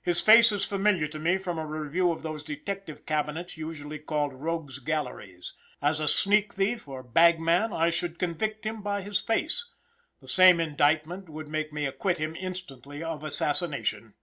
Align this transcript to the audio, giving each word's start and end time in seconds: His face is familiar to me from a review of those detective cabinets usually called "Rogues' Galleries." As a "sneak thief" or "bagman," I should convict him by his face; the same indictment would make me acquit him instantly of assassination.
His 0.00 0.20
face 0.20 0.52
is 0.52 0.64
familiar 0.64 1.08
to 1.08 1.18
me 1.18 1.38
from 1.38 1.58
a 1.58 1.66
review 1.66 2.12
of 2.12 2.22
those 2.22 2.44
detective 2.44 3.04
cabinets 3.04 3.56
usually 3.56 3.98
called 3.98 4.32
"Rogues' 4.32 4.78
Galleries." 4.78 5.54
As 5.82 5.98
a 5.98 6.06
"sneak 6.06 6.52
thief" 6.52 6.86
or 6.86 7.02
"bagman," 7.02 7.72
I 7.72 7.90
should 7.90 8.20
convict 8.20 8.64
him 8.64 8.80
by 8.82 9.02
his 9.02 9.18
face; 9.20 9.66
the 10.20 10.28
same 10.28 10.60
indictment 10.60 11.28
would 11.28 11.48
make 11.48 11.72
me 11.72 11.84
acquit 11.84 12.18
him 12.18 12.36
instantly 12.38 13.02
of 13.02 13.24
assassination. 13.24 14.14